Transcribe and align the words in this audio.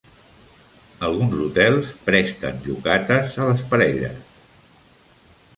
Alguns 1.09 1.35
hotels 1.43 1.91
presten 2.09 2.59
yukatas 2.71 3.39
a 3.45 3.51
les 3.51 3.63
parelles. 3.75 4.35